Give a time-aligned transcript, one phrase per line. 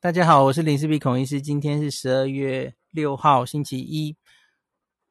[0.00, 1.42] 大家好，我是林氏璧孔医师。
[1.42, 4.16] 今天是十二月六号，星期一。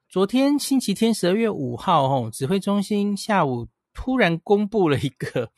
[0.07, 5.51] 昨天星期天，十二月五号，吼，指挥中心下午突然公布了一个，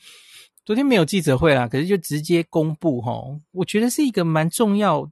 [0.65, 5.07] 昨天没有记者会啦，可是就直接公布，吼，我觉得是一个蛮重要、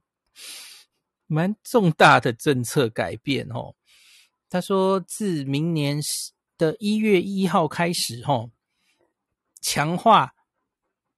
[1.28, 3.76] 蛮重大的政策改变，吼。
[4.50, 6.00] 他说，自明年
[6.56, 8.50] 的一月一号开始，吼，
[9.60, 10.34] 强化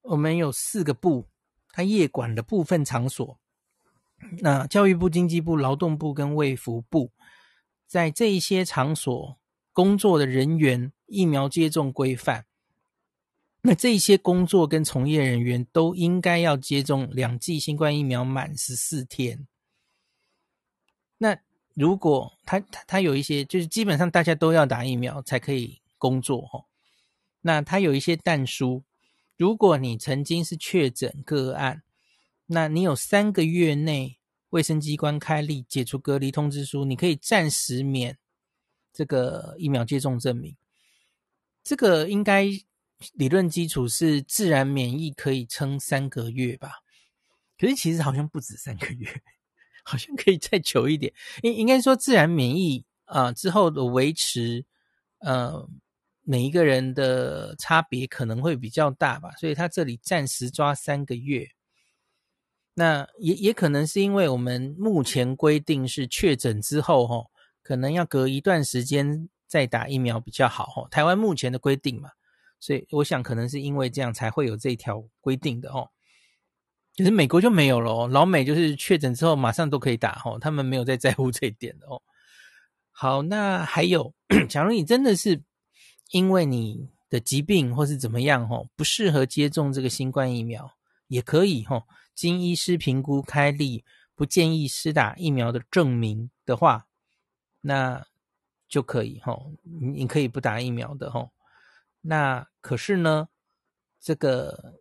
[0.03, 1.30] 我们有四个部。
[1.73, 3.39] 他业管的部分场所，
[4.39, 7.11] 那教育部、经济部、劳动部跟卫福部，
[7.87, 9.39] 在这一些场所
[9.71, 12.45] 工作的人员疫苗接种规范，
[13.61, 19.47] 那这些工作跟从业人员都应该要接种两剂新冠疫苗满十四天。
[21.17, 21.37] 那
[21.73, 26.65] 如果他他他有一些，就是基本上大家都要打疫苗才可以工作哈。
[27.41, 28.83] 那他有一些但书。
[29.41, 31.81] 如果你曾经是确诊个案，
[32.45, 34.19] 那你有三个月内
[34.51, 38.19] 卫生机关开立解除隔离通知书，你可以暂时免
[38.93, 40.55] 这个疫苗接种证明。
[41.63, 42.45] 这个应该
[43.13, 46.73] 理论基础是自然免疫可以撑三个月吧？
[47.57, 49.09] 可是其实好像不止三个月，
[49.83, 51.11] 好像可以再久一点。
[51.41, 54.63] 应应该说自然免疫啊、之后的维持，
[55.17, 55.67] 呃。
[56.23, 61.47] 每一个人的差别可能会比较大吧，所以他这里暂时抓三个月。
[62.73, 67.31] 那也也可能是因为我们目前规定是确诊之后，吼，
[67.63, 70.87] 可能要隔一段时间再打疫苗比较好，吼。
[70.89, 72.11] 台湾目前的规定嘛，
[72.59, 75.89] 所以我想可能是因为这样才会有这条规定的，哦。
[76.95, 82.01] 可是美国就没有了，老美就是确诊之后马上都可以打，吼，他们没有在在乎这一点的，哦。
[82.91, 84.13] 好，那还有，
[84.47, 85.41] 假如你真的是。
[86.11, 90.71] 因为你的疾病或是怎么样吼，不适合接种这个新冠疫苗，
[91.07, 96.85] 也可以吼，经医师评估开立不建议施打疫苗的证明的话，
[97.61, 98.05] 那
[98.67, 101.31] 就可以吼，你可以不打疫苗的吼。
[102.01, 103.29] 那可是呢，
[103.99, 104.75] 这个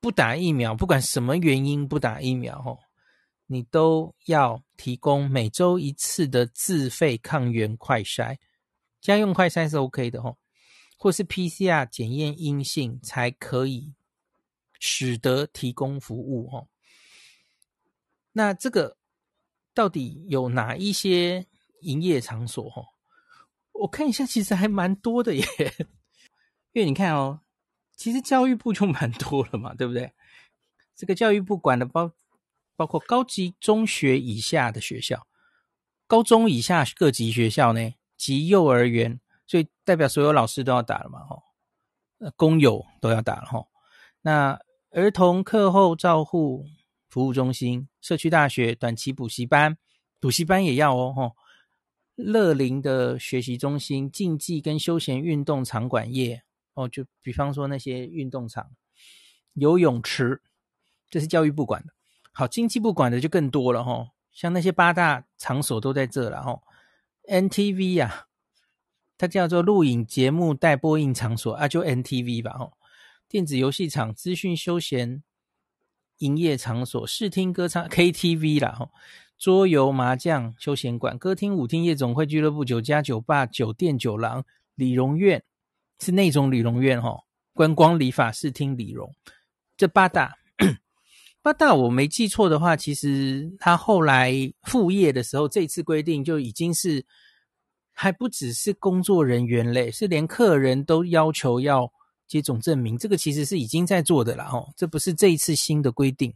[0.00, 2.78] 不打疫苗，不管什么原因不打疫苗吼，
[3.46, 8.36] 你都要提供每周一次的自费抗原快筛，
[9.00, 10.36] 家用快筛是 OK 的吼。
[11.00, 13.94] 或是 PCR 检验阴性才可以
[14.80, 16.68] 使得提供服务哦。
[18.32, 18.96] 那这个
[19.72, 21.46] 到底有哪一些
[21.82, 22.64] 营业场所？
[22.64, 22.86] 哦，
[23.72, 25.46] 我看一下，其实还蛮多的耶。
[26.72, 27.40] 因为你看哦，
[27.96, 30.12] 其实教育部就蛮多了嘛，对不对？
[30.96, 32.12] 这个教育部管的包
[32.74, 35.28] 包括高级中学以下的学校、
[36.08, 39.20] 高中以下各级学校呢，及幼儿园。
[39.48, 41.42] 所以代表所有老师都要打了嘛，吼，
[42.36, 43.66] 工友都要打了，吼。
[44.20, 44.60] 那
[44.90, 46.66] 儿童课后照护
[47.08, 49.78] 服务中心、社区大学、短期补习班、
[50.20, 51.32] 补习班也要哦，吼。
[52.14, 56.42] 乐龄的学习中心、竞技跟休闲运动场馆业，
[56.74, 58.68] 哦，就比方说那些运动场、
[59.54, 60.42] 游泳池，
[61.08, 61.92] 这是教育部管的。
[62.32, 66.62] 好，经济部管的就更多了，吼，像那些八大场所都在这了，吼。
[67.28, 68.27] NTV 呀。
[69.18, 72.74] 它叫做录影节目带播映场所啊，就 NTV 吧吼。
[73.28, 75.24] 电子游戏场、资讯休闲
[76.18, 78.90] 营业场所、视听歌唱 KTV 啦吼。
[79.36, 84.44] 桌游麻将休闲馆、歌厅舞厅夜总会俱乐部、酒家酒吧、酒店酒廊、
[84.76, 85.42] 理容院
[85.98, 87.24] 是那种理容院吼。
[87.52, 89.12] 观光理发视听理容，
[89.76, 90.38] 这八大
[91.42, 97.04] 八大我没记错的话，其实他后来复业的时候，这次规定就已经是。
[98.00, 101.92] 还不只是工作人员嘞，是连客人都要求要
[102.28, 106.32] 接种证明，这个其实是已经在做的了哦，这不是这一次新的规定。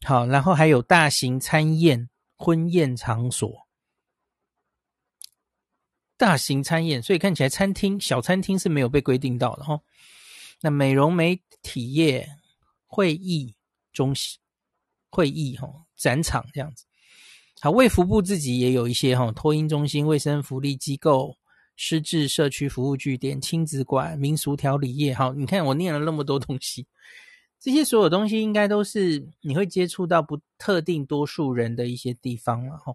[0.00, 3.68] 好，然后还有大型餐宴、婚宴场所，
[6.16, 9.82] 大型餐宴，所以看起来餐厅、小餐厅是没有被规定到的哦。
[10.62, 12.30] 那美容美体业、
[12.86, 13.54] 会议
[13.92, 14.40] 中心、
[15.10, 16.86] 会议哈、展场这样子。
[17.60, 21.36] 好，卫福部自己也有一些哈，托婴中心、卫生福利机构、
[21.74, 25.14] 失智社区服务据点、亲子馆、民俗调理业。
[25.14, 26.86] 好，你看我念了那么多东西，
[27.58, 32.94] 这些所有东西应该都是你会接触到不特定多数人的一些地方了哈。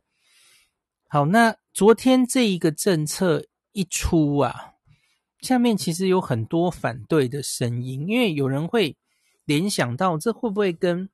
[1.07, 4.75] 好，那昨天这一个政策一出啊，
[5.39, 8.95] 下面其实有很多反对的声音，因为有人会
[9.43, 11.09] 联想到这会不会跟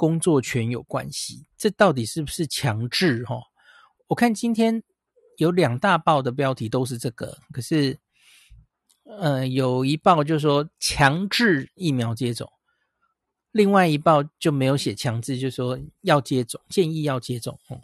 [0.00, 3.22] 工作权有关系，这到底是不是强制？
[3.26, 3.36] 哈，
[4.06, 4.82] 我看今天
[5.36, 7.98] 有两大报的标题都是这个，可是，
[9.04, 12.50] 呃，有一报就说强制疫苗接种，
[13.52, 17.60] 另外一报就没有写强制，就说要接种，建议要接种。
[17.68, 17.78] 哦，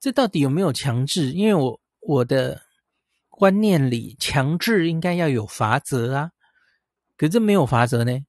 [0.00, 1.32] 这到底有没有强制？
[1.32, 2.62] 因为我我的
[3.28, 6.30] 观念里，强制应该要有罚则啊，
[7.18, 8.24] 可是没有罚则呢，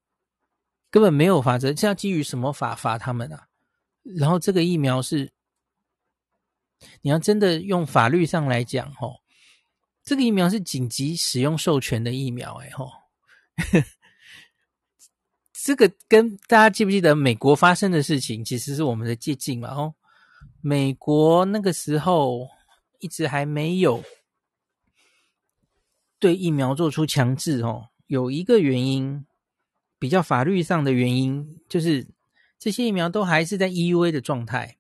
[0.94, 3.48] 根本没有法则，这要基于什么法罚他们啊？
[4.04, 5.32] 然后这个疫苗是，
[7.02, 9.16] 你要真的用法律上来讲，吼，
[10.04, 12.92] 这个疫苗是紧急使用授权的疫苗，哎，吼。
[15.52, 19.70] 这个跟大家记不记得美国发生的事情，其实是我们的借镜嘛？
[19.70, 19.96] 哦，
[20.62, 22.48] 美国那个时候
[23.00, 24.04] 一直还没有
[26.20, 29.26] 对疫苗做出强制哦，有一个原因，
[30.04, 32.06] 比较法律上的原因，就是
[32.60, 34.78] 这些疫苗都还是在 EUA 的状态，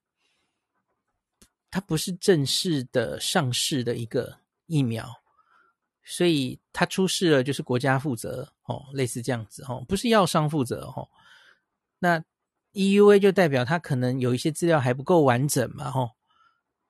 [1.71, 5.21] 它不是正式的上市的一个疫苗。
[6.03, 11.07] 所以它出事了，就是国家负责哦，类似这样子哦，不是药商负责哦。
[11.99, 12.21] 那
[12.73, 16.09] EUA 就代表它可能有一些资料还不够完整嘛，吼。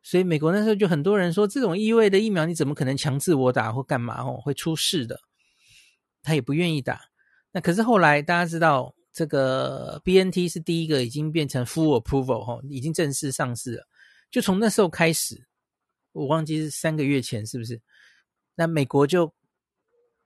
[0.01, 5.21] 所以美国那时候就很多人说，这种 EUA 的疫苗你怎么可能强制我打或干嘛哦，会出事的。
[6.23, 7.12] 他也不愿意打。
[7.53, 13.87] 那可是后来大家知道，这个 BNT 是第一个已经变成 full approval 哈，已经正式上市了。
[14.31, 15.47] 就从那时候开始，
[16.11, 17.79] 我忘记是三个月前是不是？
[18.55, 19.33] 那美国就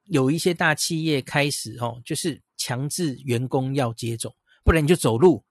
[0.05, 4.33] 有一些大企业开始哦，就是强制员工要接种，
[4.63, 5.43] 不然你就走路。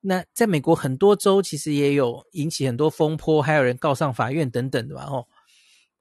[0.00, 5.04] 那在美国很多州其实也有引起很多风波，还有人告上法院等等的吧？
[5.04, 5.26] 哦，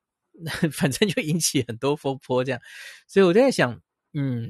[0.74, 2.60] 反正就引起很多风波这样。
[3.08, 3.82] 所以我在想，
[4.14, 4.48] 嗯，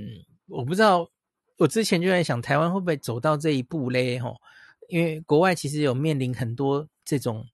[0.47, 1.09] 我不知道，
[1.57, 4.19] 我之前就在想，台湾会不会走到这一步嘞？
[4.19, 4.39] 吼，
[4.87, 7.47] 因为国外其实有面临很多这种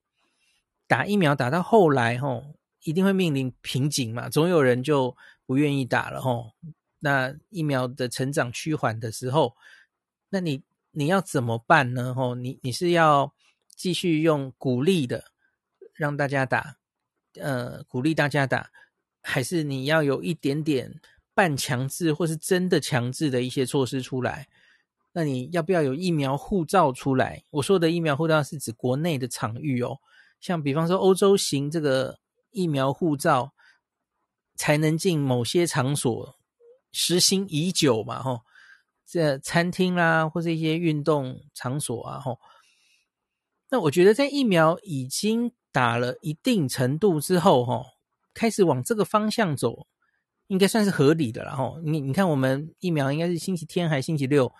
[0.88, 2.56] 打疫苗打到后来，吼。
[2.84, 5.14] 一定会面临瓶颈嘛，总有人就
[5.46, 6.54] 不愿意打了吼。
[7.00, 9.54] 那疫苗的成长趋缓的时候，
[10.30, 12.14] 那你你要怎么办呢？
[12.16, 13.34] 吼，你你是要
[13.68, 15.26] 继续用鼓励的
[15.94, 16.78] 让大家打，
[17.34, 18.72] 呃，鼓励大家打，
[19.22, 21.02] 还是你要有一点点
[21.40, 24.48] 半强制或是真的强制的一些措施出来？
[25.14, 27.44] 那你要不要有疫苗护照出来？
[27.52, 30.00] 我说的疫苗护照是指国内的场域哦，
[30.42, 32.20] 像比方说欧洲行这个。
[32.52, 33.54] 疫苗护照
[34.56, 36.36] 才能进某些场所，
[36.92, 38.24] 实行已久嘛？
[38.24, 38.42] 吼，
[39.06, 42.40] 这餐厅啦，或是一些运动场所啊，吼。
[43.70, 47.86] 那我觉得在疫苗已经打了一定程度之后，吼，
[48.34, 49.86] 开始往这个方向走，
[50.50, 51.56] 应该算是合理的了。
[51.56, 54.54] 吼，你你看，我们疫苗应该是星期天还是星期六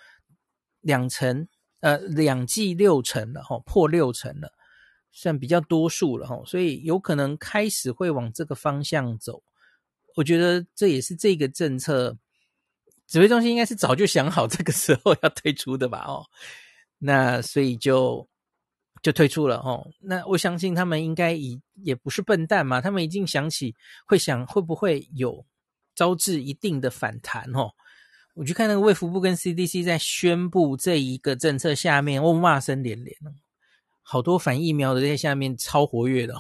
[0.80, 1.48] 两成，
[1.82, 4.54] 呃，两剂六成了，吼，破六成了。
[5.12, 9.42] 算比较多数了哈，所以有可能开始会往这个方向走。
[10.16, 12.16] 我觉得这也是这个政策
[13.08, 16.06] 指挥中心应该是早就想好这个时候要推出的吧？
[16.08, 16.24] 哦，
[17.00, 18.30] 那所以就
[19.02, 19.90] 就推出了哦。
[20.00, 23.76] 那我相信他们应该也也不是笨蛋嘛，他们已经想起
[24.06, 25.44] 会想会不会有
[26.00, 27.72] 招致一定的反弹哦。
[28.36, 33.18] 我去看那个卫福部跟 CDC 在宣布这一个政策下面，哦，骂声连连。
[34.02, 36.34] 好多反疫苗的在下面超活跃的，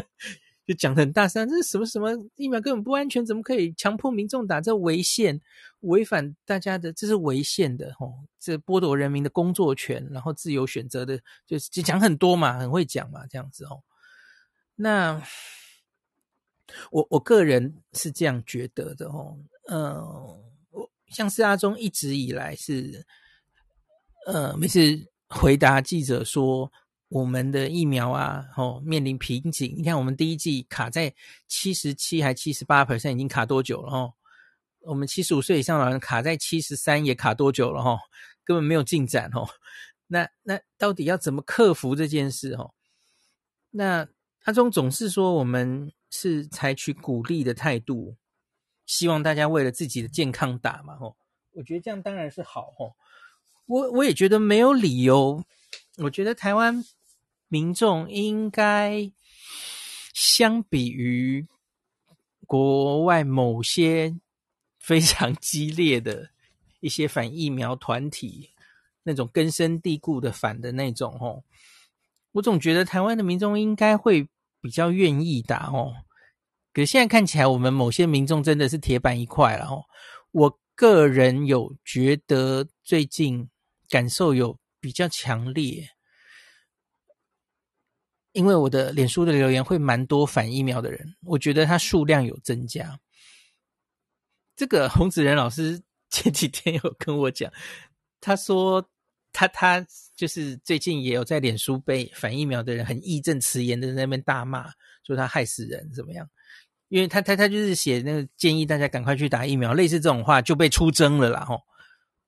[0.66, 4.62] 就讲得很大声，这是什么什么疫苗根本不安全，怎么可以强迫民众打？
[4.62, 5.38] 这违宪，
[5.80, 13.82] 违反大家的，这是违宪的哦，这剥夺人民的工作权，然后自由选择的，就是就讲很多嘛，很会讲嘛，这样子哦。
[14.74, 15.22] 那
[16.90, 19.94] 我我个人是这样觉得的哦，嗯，
[20.70, 23.06] 我像是阿中一直以来是，
[24.26, 26.72] 呃，每次回答记者说。
[27.08, 29.72] 我们的疫苗啊，哦，面临瓶颈。
[29.76, 31.14] 你看，我们第一季卡在
[31.46, 33.92] 七十七还七十八 percent，已经卡多久了？
[33.92, 34.12] 哦，
[34.80, 37.80] 我们七十五岁以上老人卡在七十三，也卡多久了？
[37.80, 37.96] 哈，
[38.42, 39.30] 根本没有进展。
[39.34, 39.46] 哦，
[40.08, 42.54] 那那到底要怎么克服这件事？
[42.54, 42.74] 哦，
[43.70, 44.08] 那
[44.42, 48.16] 阿中总是说我们是采取鼓励的态度，
[48.86, 50.96] 希望大家为了自己的健康打嘛。
[51.00, 51.16] 哦，
[51.52, 52.74] 我觉得这样当然是好。
[52.78, 52.94] 哦，
[53.66, 55.44] 我我也觉得没有理由。
[55.98, 56.84] 我觉得台湾。
[57.48, 59.12] 民众应该
[60.12, 61.46] 相比于
[62.44, 64.16] 国外某些
[64.80, 66.30] 非常激烈的
[66.80, 68.50] 一些反疫苗团体，
[69.04, 71.44] 那种根深蒂固的反的那种哦，
[72.32, 74.28] 我总觉得台湾的民众应该会
[74.66, 75.94] 比较愿意打哦。
[76.72, 79.84] 可是现在看起来，我们某些民众真的是铁板一块了哦。
[80.32, 83.48] 我个人有觉得最近
[83.88, 85.90] 感受有比较强烈。
[88.32, 92.98] 因为我的脸书的留言会蛮多反疫苗的人，我觉得他数量有增加。
[94.56, 95.80] 这个洪子仁老师
[96.10, 97.50] 前几天有跟我讲，
[98.20, 98.90] 他说
[99.36, 104.72] 他他就是最近也有在脸书被反疫苗的人很义正辞严的在那边大骂，
[105.06, 106.26] 说他害死人怎么样？
[106.88, 111.60] 因为他他他就是写那个建议大家赶快去打疫苗，类似这种话就被出征了啦吼。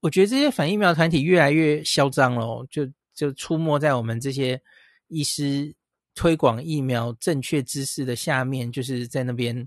[0.00, 4.60] 我觉得这些反疫苗团体越来越嚣张了，就就出没在我们这些
[5.06, 5.74] 医师
[6.14, 9.66] 推广疫苗正确知识的下面，就是在那边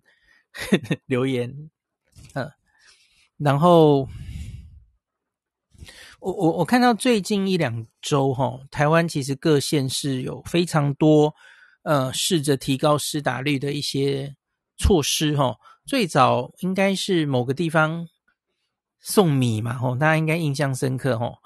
[1.07, 1.71] 留言，
[2.33, 2.51] 嗯，
[3.37, 4.07] 然后
[6.21, 11.33] 我我我看到最近一两周哈，台湾其实各县市有非常多
[11.83, 14.35] 呃试着提高施打率的一些
[14.77, 18.07] 措施哈，最早应该是某个地方。
[19.03, 21.39] 送米嘛，吼，大家应该印象深刻，吼。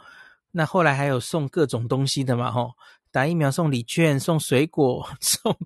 [0.52, 2.74] 那后来还有送各种东西的嘛，吼，
[3.12, 5.58] 打疫苗送礼券、送水果、 送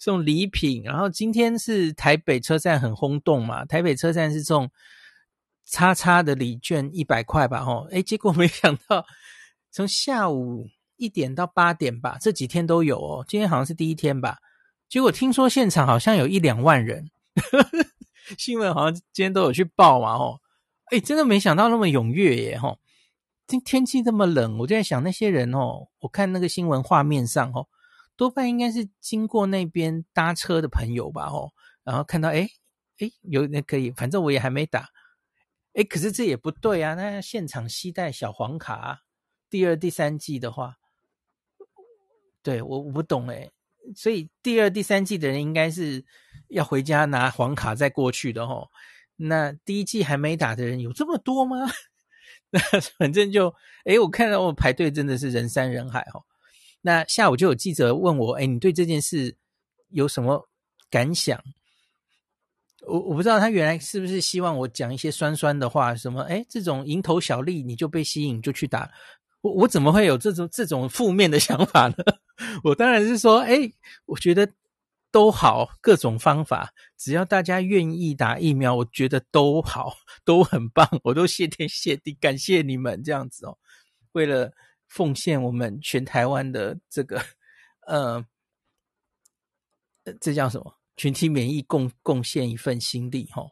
[0.00, 0.82] 送礼品。
[0.82, 4.68] 然后今天是台北车站很轰动嘛，台北车站是送
[5.66, 7.86] 叉叉的礼券一百块吧，吼。
[7.90, 9.04] 诶，结果没想到
[9.70, 13.24] 从下午一点到八点吧，这几天都有哦。
[13.28, 14.38] 今天好像是第一天吧，
[14.88, 17.10] 结果听说现场好像有一两万人，
[18.38, 20.40] 新闻好像今天都有去报嘛，吼。
[20.86, 22.56] 哎，真的没想到那么踊跃耶！
[22.56, 22.78] 吼，
[23.48, 27.66] 今天气这么冷，我就在想那些人哦，我看那个新闻画面上哦，
[28.16, 31.26] 多半应该是经过那边搭车的朋友吧？
[31.26, 31.50] 哦，
[31.82, 32.48] 然后看到哎
[33.00, 34.88] 哎，有那可以，反正我也还没打。
[35.76, 36.94] 哎，可是这也不对啊！
[36.94, 39.02] 那现场携带小黄卡，
[39.50, 40.78] 第二、第三季的话，
[42.42, 43.50] 对，我我不懂哎，
[43.94, 46.02] 所以第二、第三季的人应该是
[46.48, 48.70] 要回家拿黄卡再过去的哦。
[49.16, 51.58] 那第一季还没打的人有这么多吗？
[52.48, 52.58] 那
[52.98, 53.54] 反正就，
[53.84, 56.24] 诶，我看到我排队真的是人山人海哦。
[56.80, 59.36] 那下午就有记者问我，诶，你对这件事
[59.90, 60.48] 有什么
[60.88, 61.38] 感想？
[62.86, 68.90] 我我不知道他原来是不是希望我讲一些酸酸的话，什么，诶，这种蝇头小利你就被吸引就去打，
[69.40, 71.96] 我我怎么会有这种这种负面的想法呢？
[72.64, 73.72] 我当然是说，诶，
[74.06, 74.48] 我觉得。
[75.12, 83.56] 都好，各种方法，只要大家愿意打疫苗，我觉得都好，都很棒，我都谢天谢地，感谢你们这样子哦。
[84.12, 84.52] 为了
[84.88, 87.22] 奉献我们全台湾的这个，
[87.86, 88.26] 呃，
[90.20, 90.75] 这叫什么？
[90.96, 93.42] 群体免疫贡贡献一份心力哈、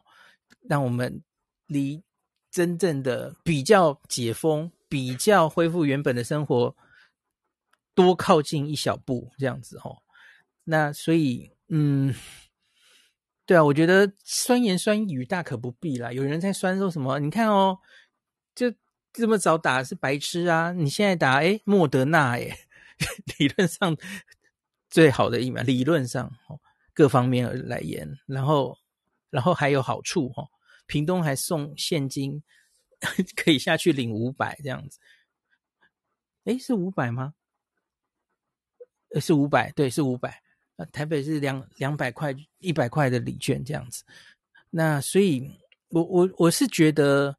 [0.61, 1.23] 让我们
[1.67, 2.03] 离
[2.51, 6.75] 真正的比较解封、比较恢复原本的生活
[7.93, 10.01] 多靠近一小步，这样子哈、
[10.63, 11.51] 那所以。
[11.67, 12.13] 嗯，
[13.43, 16.13] 对啊，我觉得酸言酸语大可不必啦。
[16.13, 17.17] 有人在酸说什么？
[17.17, 17.79] 你看哦，
[18.53, 18.71] 就
[19.11, 20.71] 这么早打是白痴啊！
[20.73, 22.55] 你现在打，诶，莫德纳，哎，
[23.39, 23.97] 理论上
[24.91, 26.59] 最好的疫苗，理论上哦，
[26.95, 28.75] 各方面而来言，然后
[29.29, 30.49] 然后还有好处哦，
[30.87, 32.41] 屏东还送现金，
[33.35, 34.97] 可以下去领五百这样子。
[36.45, 37.33] 诶，是五百吗？
[39.09, 40.41] 呃，是五百，对，是五百。
[40.77, 44.03] 呃，台北是两两百块、一百块的礼券这样子，
[44.69, 45.49] 那所以，
[45.87, 47.37] 我我我是觉得，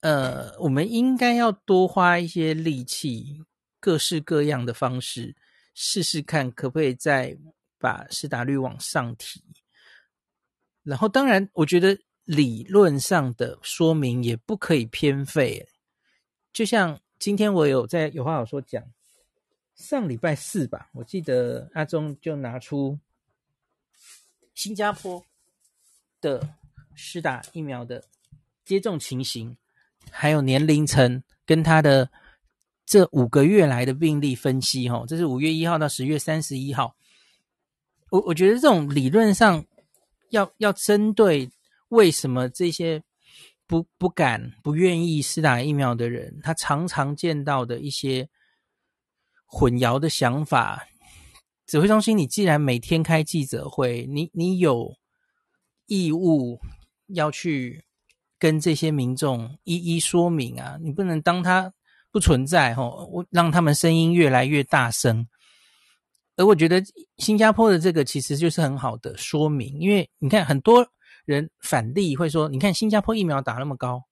[0.00, 3.42] 呃，我们应该要多花一些力气，
[3.80, 5.36] 各式各样的方式，
[5.74, 7.36] 试试看可不可以在
[7.84, 9.44] 把施打率往上提。
[10.82, 15.68] 然后，当然，我觉得理论上的说明也不可以偏废。
[16.50, 18.82] 就像今天我有在有话好说讲。
[19.74, 22.96] 上礼拜四吧，我记得阿中就拿出
[24.54, 25.22] 新加坡
[26.20, 26.48] 的
[26.94, 28.04] 施打疫苗的
[28.64, 29.56] 接种情形，
[30.10, 32.08] 还有年龄层跟他的
[32.86, 34.88] 这五个月来的病例分析。
[34.88, 36.94] 哈，这是五月一号到十月三十一号。
[38.14, 39.64] 我我觉得这种理论上
[40.30, 41.50] 要要针对
[41.88, 43.02] 为什么这些
[43.66, 48.28] 不不敢不愿意施打疫苗的人，他常常见到的一些。
[49.46, 50.84] 混淆的想法，
[51.64, 54.96] 指挥中心，你既然每天开记者会，你你有
[55.86, 56.58] 义务
[57.06, 57.84] 要去
[58.36, 61.72] 跟这些民众一一说明啊，你不能当他
[62.10, 65.28] 不存在吼，我让他们声音越来越大声。
[66.36, 66.82] 而我觉得
[67.18, 70.86] 新加坡的这个其实就是很好的说明，因为你看很多
[71.24, 74.04] 人反例会说，你看新加坡疫苗打那么高。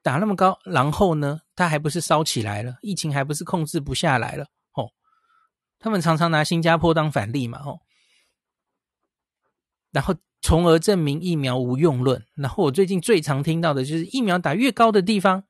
[0.00, 4.90] 打那么高，然后呢，他还不是烧起来了，疫情还不是控制不下来了，哦。
[5.78, 7.80] 他们常常拿新加坡当反例嘛，哦。
[9.90, 12.24] 然后从而证明疫苗无用论。
[12.36, 15.44] 然后我最近最常听到的就是疫苗打越高的地方，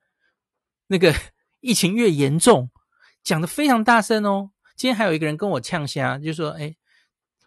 [0.87, 1.13] 那个
[1.61, 2.69] 疫情越严重，
[3.23, 4.51] 讲得非常大声哦。
[4.79, 6.73] 今天还有一个人跟我呛声，就说：“哎，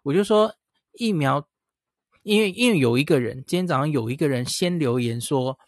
[0.02, 0.54] 我就说
[0.92, 1.48] 疫苗，
[2.24, 5.58] 因为因为有一个人今天早上有一个人先留言说。”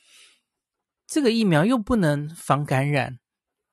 [1.06, 3.18] 这个疫苗又不能防感染，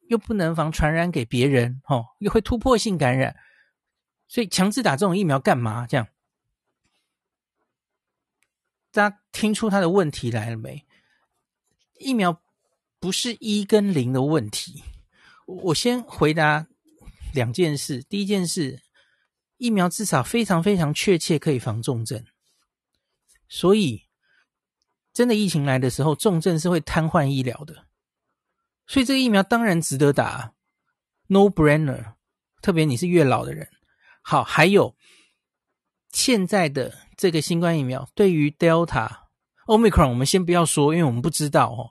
[0.07, 3.35] 又不能防传染给别人，哦，又会突破性感染，
[4.27, 5.85] 所以强制打这种疫苗干嘛？
[5.85, 6.07] 这样，
[8.91, 10.85] 大家听出他的问题来了没？
[11.99, 12.41] 疫苗
[12.99, 14.83] 不是一跟零的问题。
[15.45, 16.67] 我先回答
[17.33, 18.03] 两件事。
[18.03, 18.81] 第一件事，
[19.57, 22.25] 疫苗至少非常非常确切可以防重症，
[23.47, 24.03] 所以
[25.13, 27.87] 真的疫情来的时候，重症是会瘫痪医疗的。
[28.87, 30.53] 所以这个疫苗当然值得打
[31.27, 32.13] ，no brainer。
[32.61, 33.67] 特别你是越老的人。
[34.21, 34.95] 好，还有
[36.11, 39.09] 现在的这个新冠疫苗，对于 Delta、
[39.65, 41.89] Omicron，我们先不要说，因为我们不知道哦。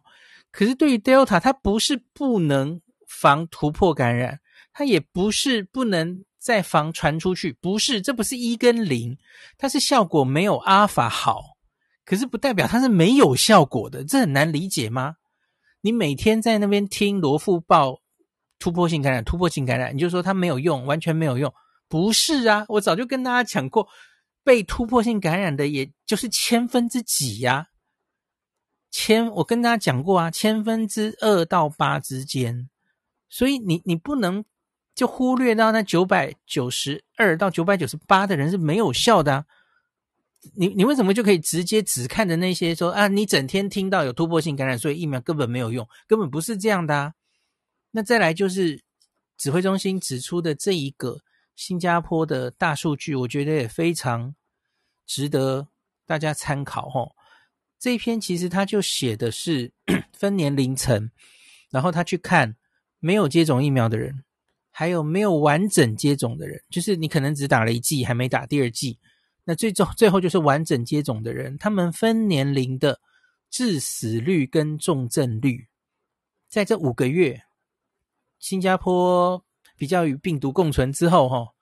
[0.52, 4.39] 可是对于 Delta，它不是不能防突破感染，
[4.72, 9.18] 它也不是不能再防传出去，不是，这不是一跟零，
[9.58, 11.56] 它是效果没有阿尔法好，
[12.04, 15.16] 可是不代表它是没有效果的，这很难理解吗？
[15.82, 18.00] 你每天在那边听罗富报
[18.58, 21.52] 突破性感染，突破性感染，你就说它没有用，完全没有用。
[21.88, 23.88] 不是啊，我早就跟大家讲过，
[24.44, 27.68] 被突破性感染的也就是千分之几呀、
[28.90, 32.68] 千，我跟大家讲过啊，千分之二到八之间，
[33.28, 34.44] 所以你你不能
[34.94, 39.44] 就忽略到那九百九十二到九百九十八的人是没有效的啊，
[40.54, 47.14] 你你为什么就可以直接只看着那些说啊，你整天听到有突破性感染，所以疫苗根本没有用，根本不是这样的啊，
[47.92, 48.80] 那再来就是
[49.36, 51.20] 指挥中心指出的这一个。
[51.56, 54.34] 新加坡的大数据，我觉得也非常
[55.06, 55.68] 值得
[56.06, 57.12] 大家参考哦。
[57.78, 59.70] 这一篇其实他就写的是
[60.14, 61.10] 分年龄层，
[61.68, 62.56] 然后他去看
[62.98, 64.24] 没有接种疫苗的人，
[64.80, 68.98] 还有没有完整接种的人，就是你可能只打了一剂，还没打第二剂。
[69.44, 72.98] 那最终最后就是完整接种的人，他们分年龄的
[73.50, 75.68] 致死率跟重症率，
[76.48, 77.42] 在这五个月，
[78.38, 79.44] 新加坡。
[79.76, 81.54] 比较与病毒共存之后，哈，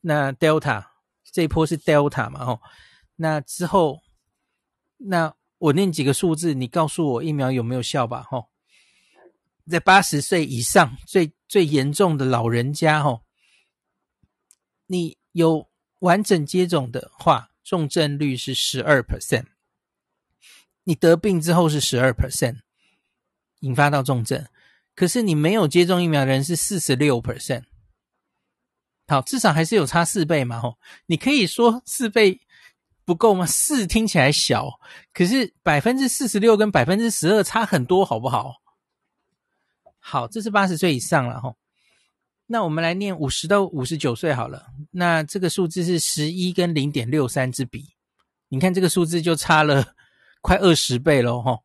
[0.00, 0.82] 那 Delta
[1.30, 2.60] 这一波是 Delta 嘛，哈，
[3.16, 4.00] 那之后，
[4.96, 8.46] 那我念几个数字，你告诉我疫苗有没有效吧，哈，
[9.66, 13.22] 在八十岁以上最最严重的老人家，哈，
[14.86, 19.46] 你有完整接种的话，重症率是十二 percent，
[20.84, 22.60] 你得病之后是十二 percent，
[23.62, 24.46] 引发到重症。
[24.94, 27.64] 可是你没有接种疫苗的人是四十六 percent，
[29.08, 32.40] 好，至少还是有差四倍嘛，吼，你可以说四倍
[33.04, 33.44] 不够吗？
[33.44, 34.78] 四听起来小，
[35.12, 38.54] 可是百分之四十六跟百分之十二差很多，好不好？
[40.00, 41.56] 好，这是八十岁以上了，吼。
[42.46, 47.94] 那我们来念五十到五十九岁好了，那这个数字是十一跟零点六三之比，
[48.48, 49.94] 你看这个数字就差了
[50.42, 51.62] 快二十倍喽，吼。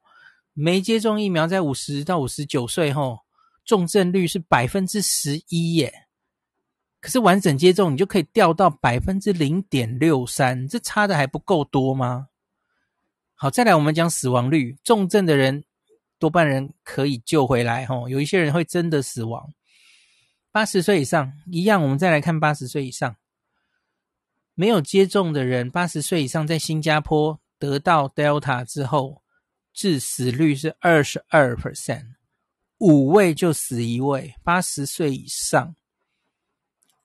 [0.53, 3.19] 没接种疫苗在五十到五十九岁，吼。
[3.65, 6.05] 重症率是百分之十一耶，
[7.01, 12.27] 可是完整接种你就可以掉到百分之零点六三，这差的还不够多吗？
[13.33, 15.63] 好，再来我们讲死亡率，重症的人
[16.25, 19.53] 多半人可以救回来，吼，有一些人会真的死亡。
[20.51, 23.15] 八十岁以上一样，我们再来看八十岁以上
[24.55, 29.21] 没有接种的人，八十岁以上在新加坡得到 Delta 之后，
[29.71, 32.15] 致死率是二十二 percent。
[32.79, 35.75] 五位就死一位，八十岁以上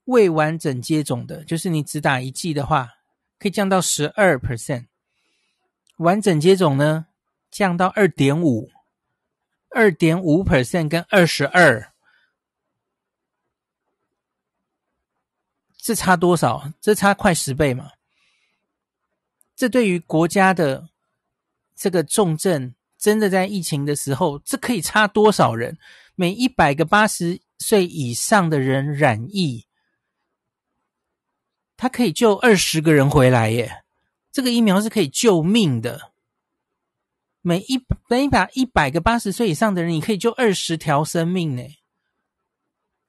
[0.06, 2.88] 未完整接种的，就是你只打一剂的话，
[3.38, 4.86] 可以降到十二 percent。
[5.98, 7.08] 完整接种呢，
[7.50, 8.70] 降到二点五，
[9.70, 11.92] 二点五 percent 跟二十二，
[15.76, 16.72] 这差多少？
[16.80, 17.90] 这差快十倍嘛。
[19.56, 20.88] 这对于国家的
[21.74, 22.74] 这个重症。
[23.00, 25.78] 真的在疫情的时候，这可以差多少人？
[26.16, 29.64] 每一百个八十岁以上的人染疫，
[31.78, 33.84] 他可以救二十个人回来耶！
[34.30, 36.09] 这个疫苗是可以救命的。
[37.42, 41.62] 每一每一把一百个八十岁以上的人，你可以救二十条生命呢。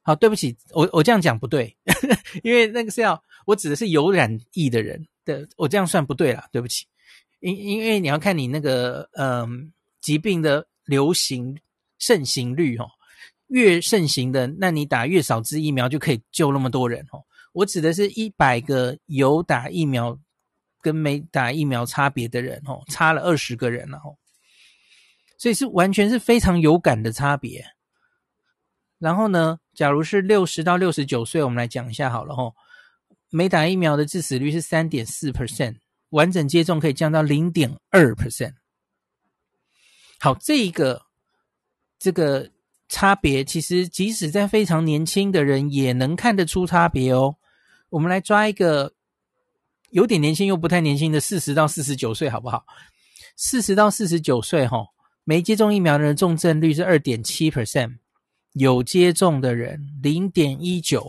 [0.02, 1.76] 好，对不起，我我这样讲不对，
[2.42, 6.86] 因为那个是要我指的是有染疫的人的，我这样算不对啦，对不起。
[7.40, 9.72] 因因为你要看你那个嗯。
[10.02, 11.56] 疾病的流行
[11.96, 12.90] 盛行率，哦，
[13.46, 17.22] 越盛行的，那你打越少支疫苗就可以救那么多人，哦。
[17.52, 20.18] 我指的是一百个有打疫苗
[20.80, 24.18] 跟没打疫苗差别的人，哦，差了二十个人了，哦。
[25.42, 27.66] 所以是完全是非常有感的差别。
[29.00, 32.54] 然后呢，假如是六十到六十九岁，我们来讲一下好了，吼，
[33.28, 35.78] 没打疫苗的致死率是三点四 percent，
[36.10, 38.52] 完整接种可以降到零点二 percent。
[40.20, 41.06] 好，这一个
[41.98, 42.48] 这个
[42.88, 47.34] 差别，其实即使在非常年轻的人也能看得出差别哦。
[47.88, 48.94] 我们来抓一个
[49.90, 52.64] 有点年轻又不太年轻的四十到四十九岁，好不好？
[53.36, 54.86] 四十到四十九岁，哈，
[55.24, 57.98] 没接种疫苗的人重症率是二点七 percent，
[58.52, 61.08] 有接种的人零点一九，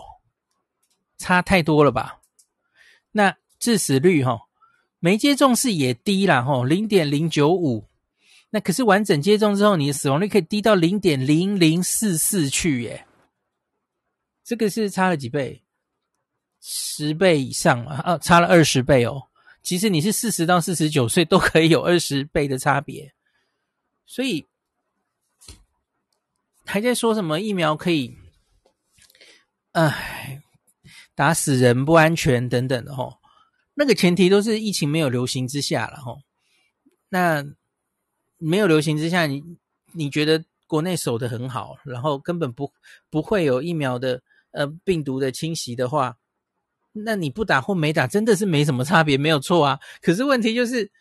[1.18, 2.22] 差太多了吧？
[3.12, 4.42] 那致死率，哈，
[5.00, 7.88] 没接种是也低啦，哈，零点零九五。
[8.50, 13.06] 那可是完整接种之后，你的死亡率可以低到零点零零四四去耶，
[14.44, 15.64] 这个是差了几倍？
[16.62, 19.24] 十倍以上啊，啊，差了二十倍哦。
[19.64, 23.14] 其实你是四十到四十九岁都可以有二十倍的差别，
[24.06, 24.46] 所以
[26.66, 28.18] 还在说什么疫苗可以，
[29.72, 30.42] 唉，
[31.16, 33.20] 打死人不安全等等的吼，
[33.74, 36.20] 那个前提都是疫情没有流行之下了吼，
[37.10, 37.46] 那。
[38.46, 39.42] 没有流行之下，你
[39.94, 42.74] 你觉得国内守得很好，然后根本不
[43.10, 46.18] 不会有疫苗的呃病毒的侵袭的话，
[46.92, 49.80] 那你不打或没打真的是没什么差别，没有错啊。
[50.02, 50.92] 可是问题就是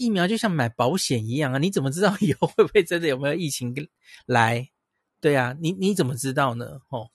[0.00, 3.74] 疫苗就像买保险一样啊，你怎么知道以后会不会真的有没有疫情
[4.24, 4.70] 来？
[5.20, 6.80] 对啊，你你怎么知道呢？
[6.88, 7.10] 哦，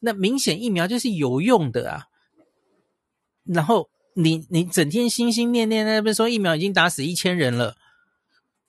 [0.00, 2.08] 那明显疫苗就是有用的啊。
[3.44, 7.76] 然后你你整天心心念念那边说疫苗已经打死一千人了。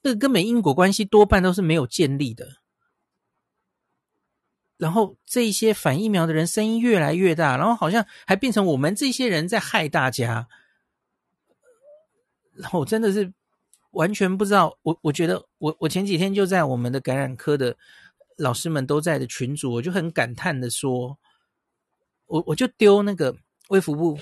[0.02, 2.62] 这个根本因果关系多半都是没有建立的，
[4.76, 10.48] 然后这些反疫苗的人声音越来越大，然后好像还变成我们这些人在害大家，
[12.58, 13.32] 然后我真的是
[13.92, 17.76] 完全不知道，我我觉得我我前几天就在我们的感染科的
[18.36, 21.18] 老师们都在的群组，我就很感叹的说，
[22.26, 23.36] 我我就丢那个
[23.68, 24.18] 卫福部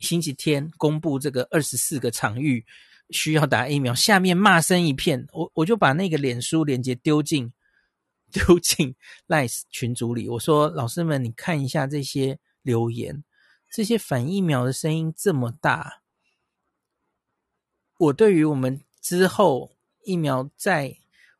[0.00, 2.64] 星期天公布这个二十四个场域。
[3.10, 7.52] 需要打疫苗，下面骂声一片，我我就把那个脸书链接丢进
[8.32, 8.94] 丢进
[9.28, 10.30] Line 群组里。
[10.30, 13.22] 我说：“老师们，你看一下这些留言，
[13.70, 16.00] 这些反疫苗的声音这么大，
[18.02, 19.72] 我对于我们之后
[20.04, 20.96] 疫苗再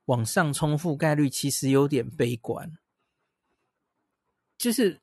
[0.06, 2.76] 往上冲覆盖率，其实有点悲观。
[4.56, 5.00] 就是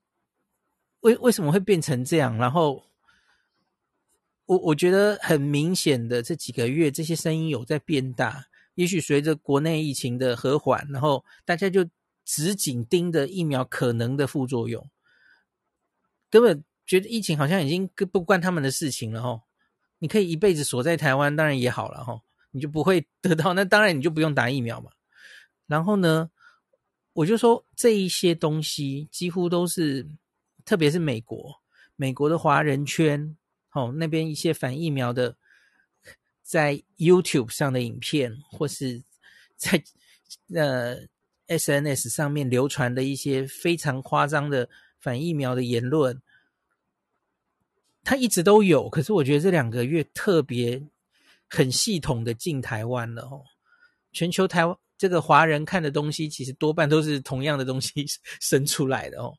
[1.01, 2.37] 为为什么会变成这样？
[2.37, 2.83] 然后。”
[4.49, 8.47] 我我觉得很明显的，这几个月这些声音有在变大。
[8.73, 11.87] 也许随着国内疫情的和缓，然后大家就
[12.25, 14.89] 只紧盯着疫苗可能的副作用，
[16.31, 19.43] 根本觉得疫情好像已经不关他们的事情了吼。
[19.99, 24.91] 你可以一辈子锁在台湾，当然也好了哈，你就不会得到，那当然你就不用打疫苗嘛。
[25.67, 26.31] 然后呢，
[27.13, 30.07] 我就说这一些东西几乎都是，
[30.65, 31.61] 特别是美国，
[31.95, 33.35] 美国的华人圈。
[33.71, 35.37] 哦，那边一些反疫苗的，
[36.41, 39.03] 在 YouTube 上的影片，或是
[39.55, 39.83] 在
[40.55, 40.97] 呃
[41.47, 44.67] SNS 上面流传的一些非常夸张的
[44.99, 46.19] 反疫苗的言论，
[48.03, 48.89] 它一直都有。
[48.89, 50.81] 可是我觉得这两个月特别
[51.49, 53.43] 很系统的进台湾了哦。
[54.11, 58.05] 全球台湾这个华人看的东西，其实多半都是同样的东西
[58.41, 59.37] 生出来的哦。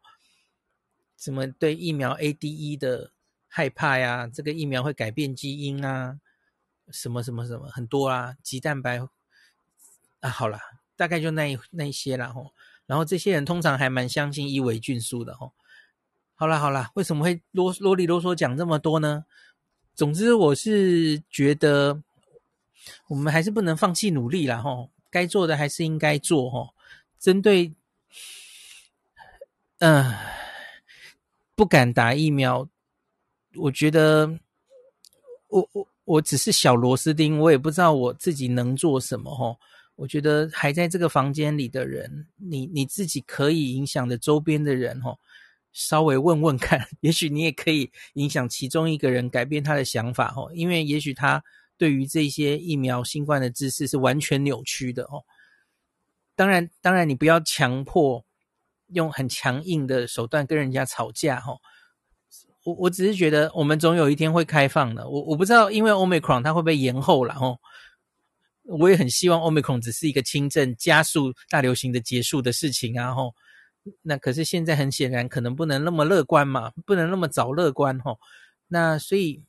[1.17, 3.13] 什么对疫苗 ADE 的。
[3.53, 6.21] 害怕呀，这个疫苗会改变基因啊，
[6.93, 9.01] 什么什么什么很多啊，鸡蛋白
[10.21, 10.61] 啊，好了，
[10.95, 12.55] 大概就那一那一些了吼。
[12.87, 15.53] 然后这些人通常还蛮相信伊维菌素的吼。
[16.41, 19.27] 好了好了，为什么会啰啰里啰嗦讲这么多呢？
[19.95, 22.03] 总之我是觉得
[23.09, 26.73] 我们还是不能放弃努力啦吼，该做的还是应该做吼。
[27.19, 27.71] 针对
[29.81, 30.15] 嗯、
[31.55, 32.67] 不敢打疫苗。
[33.57, 34.39] 我觉得，
[35.49, 39.59] 我我我只是小螺丝钉，我也不知道我自己能做什么吼。
[39.95, 45.19] 我觉得还在这个房间里的人，你你自己可以影响的周边的人吼，
[45.73, 50.51] 稍微问问看， 也许你也可以影响其中一个人改变他的想法哦。
[50.55, 51.43] 因为也许他
[51.77, 55.25] 对于这些疫苗、新冠的知识是完全扭曲的哦。
[56.35, 58.25] 当然，当然你不要强迫
[58.89, 61.61] 用很强硬的手段跟人家吵架哦。
[62.65, 65.09] 我我只是觉得，我们总有一天会开放的。
[65.09, 67.59] 我我不知道，因为 Omicron 它会不会延后了哦。
[68.65, 73.35] 我也很希望 Omicron 只是一个轻症，加速大流行的结束的事情啊吼。
[74.03, 78.19] 那可是现在很显然，可能不能那么乐观嘛，不能那么早乐观哦。
[78.69, 79.43] 那所以，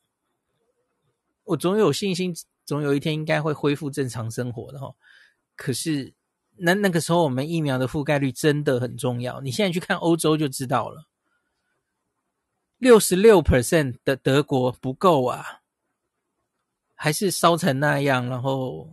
[1.43, 2.33] 我总有信心，
[2.65, 4.95] 总有一天应该会恢复正常生活的哦。
[5.55, 6.13] 可是，
[6.55, 9.41] 那那个时候，我们疫苗的覆盖率真的很重要。
[9.41, 11.07] 你现在去看欧洲就知道了。
[12.77, 15.61] 六十六 percent 的德国不够啊，
[16.95, 18.91] 还是烧成那样，然后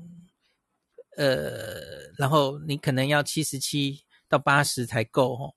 [1.16, 5.54] 呃，然后你可能要七十七到八十才够哦。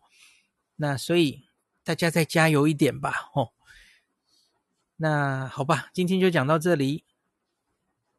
[0.77, 1.45] 那所以
[1.84, 3.51] 大家再加油一点吧，哦。
[4.97, 7.05] 那好吧，今天就讲到这里。